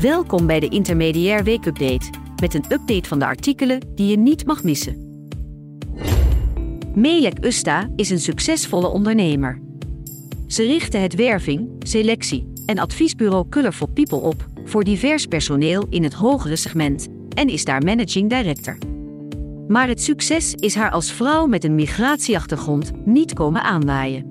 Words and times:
Welkom 0.00 0.46
bij 0.46 0.60
de 0.60 0.68
Intermediair 0.68 1.44
Weekupdate 1.44 2.10
met 2.40 2.54
een 2.54 2.64
update 2.68 3.08
van 3.08 3.18
de 3.18 3.24
artikelen 3.24 3.80
die 3.94 4.06
je 4.06 4.18
niet 4.18 4.46
mag 4.46 4.62
missen. 4.62 5.26
Mejek 6.94 7.44
Usta 7.44 7.90
is 7.96 8.10
een 8.10 8.20
succesvolle 8.20 8.86
ondernemer. 8.86 9.60
Ze 10.46 10.62
richtte 10.62 10.96
het 10.96 11.14
werving, 11.14 11.70
selectie 11.78 12.52
en 12.66 12.78
adviesbureau 12.78 13.48
Colorful 13.48 13.88
People 13.88 14.18
op 14.18 14.46
voor 14.64 14.84
divers 14.84 15.26
personeel 15.26 15.86
in 15.90 16.02
het 16.02 16.14
hogere 16.14 16.56
segment 16.56 17.08
en 17.34 17.48
is 17.48 17.64
daar 17.64 17.82
managing 17.82 18.30
director. 18.30 18.78
Maar 19.68 19.88
het 19.88 20.02
succes 20.02 20.54
is 20.54 20.74
haar 20.74 20.90
als 20.90 21.12
vrouw 21.12 21.46
met 21.46 21.64
een 21.64 21.74
migratieachtergrond 21.74 22.92
niet 23.04 23.32
komen 23.32 23.62
aanwaaien. 23.62 24.28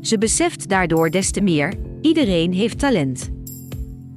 Ze 0.00 0.18
beseft 0.18 0.68
daardoor 0.68 1.10
des 1.10 1.30
te 1.30 1.40
meer: 1.40 1.74
iedereen 2.00 2.52
heeft 2.52 2.78
talent. 2.78 3.30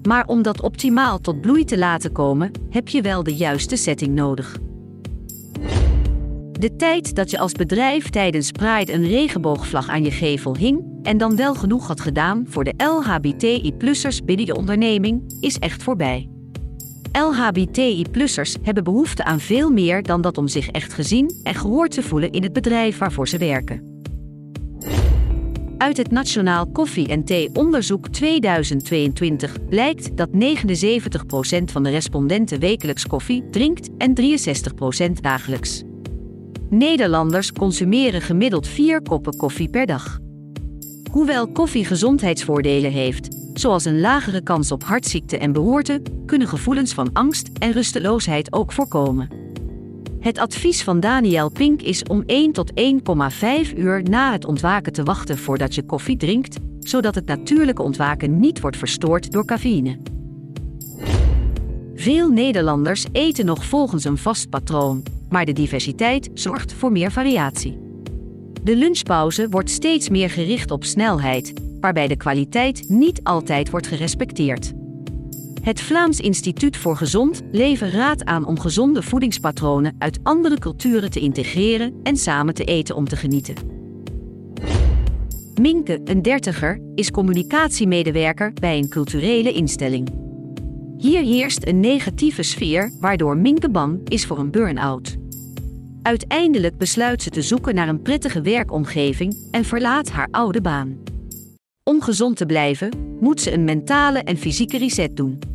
Maar 0.07 0.27
om 0.27 0.41
dat 0.41 0.61
optimaal 0.61 1.19
tot 1.19 1.41
bloei 1.41 1.63
te 1.63 1.77
laten 1.77 2.11
komen, 2.11 2.51
heb 2.69 2.87
je 2.87 3.01
wel 3.01 3.23
de 3.23 3.35
juiste 3.35 3.75
setting 3.75 4.15
nodig. 4.15 4.57
De 6.51 6.75
tijd 6.75 7.15
dat 7.15 7.31
je 7.31 7.39
als 7.39 7.51
bedrijf 7.51 8.09
tijdens 8.09 8.51
Pride 8.51 8.93
een 8.93 9.07
regenboogvlag 9.07 9.89
aan 9.89 10.03
je 10.03 10.11
gevel 10.11 10.55
hing 10.57 10.83
en 11.03 11.17
dan 11.17 11.35
wel 11.35 11.55
genoeg 11.55 11.87
had 11.87 12.01
gedaan 12.01 12.45
voor 12.47 12.63
de 12.63 12.73
LHBTI-plussers 12.77 14.23
binnen 14.23 14.45
je 14.45 14.55
onderneming, 14.55 15.37
is 15.39 15.59
echt 15.59 15.83
voorbij. 15.83 16.29
LHBTI-plussers 17.11 18.55
hebben 18.61 18.83
behoefte 18.83 19.23
aan 19.23 19.39
veel 19.39 19.71
meer 19.71 20.03
dan 20.03 20.21
dat 20.21 20.37
om 20.37 20.47
zich 20.47 20.69
echt 20.69 20.93
gezien 20.93 21.39
en 21.43 21.55
gehoord 21.55 21.91
te 21.91 22.03
voelen 22.03 22.31
in 22.31 22.43
het 22.43 22.53
bedrijf 22.53 22.97
waarvoor 22.97 23.27
ze 23.27 23.37
werken. 23.37 23.94
Uit 25.85 25.97
het 25.97 26.11
Nationaal 26.11 26.67
Koffie- 26.67 27.07
en 27.07 27.23
Thee-onderzoek 27.23 28.07
2022 28.07 29.65
blijkt 29.69 30.17
dat 30.17 30.29
79% 30.31 31.71
van 31.71 31.83
de 31.83 31.89
respondenten 31.89 32.59
wekelijks 32.59 33.07
koffie 33.07 33.49
drinkt 33.49 33.89
en 33.97 34.13
63% 34.13 35.21
dagelijks. 35.21 35.83
Nederlanders 36.69 37.51
consumeren 37.51 38.21
gemiddeld 38.21 38.67
4 38.67 39.01
koppen 39.01 39.37
koffie 39.37 39.69
per 39.69 39.85
dag. 39.85 40.19
Hoewel 41.11 41.51
koffie 41.51 41.85
gezondheidsvoordelen 41.85 42.91
heeft, 42.91 43.37
zoals 43.53 43.85
een 43.85 43.99
lagere 43.99 44.43
kans 44.43 44.71
op 44.71 44.83
hartziekte 44.83 45.37
en 45.37 45.51
beroerte, 45.51 46.01
kunnen 46.25 46.47
gevoelens 46.47 46.93
van 46.93 47.09
angst 47.13 47.49
en 47.59 47.71
rusteloosheid 47.71 48.53
ook 48.53 48.71
voorkomen. 48.71 49.44
Het 50.25 50.37
advies 50.37 50.83
van 50.83 50.99
Daniel 50.99 51.49
Pink 51.49 51.81
is 51.81 52.03
om 52.03 52.23
1 52.25 52.51
tot 52.51 52.71
1,5 52.71 53.77
uur 53.77 54.03
na 54.03 54.31
het 54.31 54.45
ontwaken 54.45 54.93
te 54.93 55.03
wachten 55.03 55.37
voordat 55.37 55.75
je 55.75 55.85
koffie 55.85 56.17
drinkt, 56.17 56.57
zodat 56.79 57.15
het 57.15 57.25
natuurlijke 57.25 57.81
ontwaken 57.81 58.39
niet 58.39 58.59
wordt 58.59 58.77
verstoord 58.77 59.31
door 59.31 59.45
cafeïne. 59.45 59.99
Veel 61.95 62.29
Nederlanders 62.29 63.05
eten 63.11 63.45
nog 63.45 63.65
volgens 63.65 64.03
een 64.03 64.17
vast 64.17 64.49
patroon, 64.49 65.03
maar 65.29 65.45
de 65.45 65.53
diversiteit 65.53 66.29
zorgt 66.33 66.73
voor 66.73 66.91
meer 66.91 67.11
variatie. 67.11 67.79
De 68.63 68.75
lunchpauze 68.75 69.49
wordt 69.49 69.69
steeds 69.69 70.09
meer 70.09 70.29
gericht 70.29 70.71
op 70.71 70.83
snelheid, 70.83 71.53
waarbij 71.79 72.07
de 72.07 72.17
kwaliteit 72.17 72.89
niet 72.89 73.23
altijd 73.23 73.69
wordt 73.69 73.87
gerespecteerd. 73.87 74.73
Het 75.65 75.81
Vlaams 75.81 76.19
Instituut 76.19 76.77
voor 76.77 76.97
Gezond 76.97 77.41
Leven 77.51 77.91
raadt 77.91 78.25
aan 78.25 78.45
om 78.45 78.59
gezonde 78.59 79.01
voedingspatronen 79.01 79.95
uit 79.97 80.19
andere 80.23 80.59
culturen 80.59 81.11
te 81.11 81.19
integreren 81.19 81.99
en 82.03 82.17
samen 82.17 82.53
te 82.53 82.63
eten 82.63 82.95
om 82.95 83.07
te 83.07 83.15
genieten. 83.15 83.55
Minke, 85.61 86.01
een 86.03 86.21
dertiger, 86.21 86.81
is 86.95 87.11
communicatiemedewerker 87.11 88.53
bij 88.53 88.77
een 88.77 88.89
culturele 88.89 89.51
instelling. 89.51 90.09
Hier 90.97 91.21
heerst 91.21 91.67
een 91.67 91.79
negatieve 91.79 92.43
sfeer, 92.43 92.91
waardoor 92.99 93.37
Minke 93.37 93.69
bang 93.69 94.09
is 94.09 94.25
voor 94.25 94.39
een 94.39 94.51
burn-out. 94.51 95.15
Uiteindelijk 96.01 96.77
besluit 96.77 97.21
ze 97.21 97.29
te 97.29 97.41
zoeken 97.41 97.75
naar 97.75 97.87
een 97.87 98.01
prettige 98.01 98.41
werkomgeving 98.41 99.47
en 99.51 99.65
verlaat 99.65 100.09
haar 100.09 100.27
oude 100.31 100.61
baan. 100.61 100.97
Om 101.83 102.01
gezond 102.01 102.37
te 102.37 102.45
blijven, 102.45 103.17
moet 103.19 103.41
ze 103.41 103.51
een 103.51 103.63
mentale 103.63 104.19
en 104.19 104.37
fysieke 104.37 104.77
reset 104.77 105.17
doen. 105.17 105.53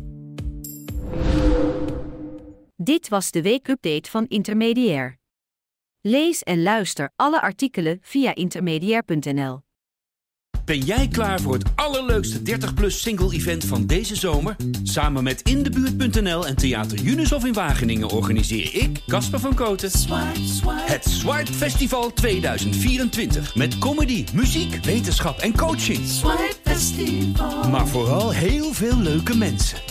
Dit 2.83 3.09
was 3.09 3.31
de 3.31 3.41
weekupdate 3.41 4.09
van 4.09 4.25
Intermediair. 4.27 5.17
Lees 6.01 6.43
en 6.43 6.61
luister 6.61 7.11
alle 7.15 7.41
artikelen 7.41 7.99
via 8.01 8.35
intermediair.nl. 8.35 9.61
Ben 10.65 10.79
jij 10.79 11.07
klaar 11.07 11.41
voor 11.41 11.53
het 11.53 11.71
allerleukste 11.75 12.39
30-plus 12.39 13.01
single-event 13.01 13.65
van 13.65 13.85
deze 13.85 14.15
zomer? 14.15 14.55
Samen 14.83 15.23
met 15.23 15.41
Indebuurt.nl 15.41 16.47
en 16.47 16.55
Theater 16.55 17.03
Unisof 17.03 17.45
in 17.45 17.53
Wageningen 17.53 18.09
organiseer 18.09 18.75
ik, 18.75 18.99
Casper 19.07 19.39
van 19.39 19.55
Koten, 19.55 19.91
het 20.65 21.05
Swipe 21.05 21.53
Festival 21.53 22.13
2024. 22.13 23.55
Met 23.55 23.77
comedy, 23.77 24.25
muziek, 24.33 24.85
wetenschap 24.85 25.39
en 25.39 25.57
coaching. 25.57 25.99
Maar 27.71 27.87
vooral 27.87 28.31
heel 28.31 28.73
veel 28.73 28.97
leuke 28.97 29.37
mensen. 29.37 29.90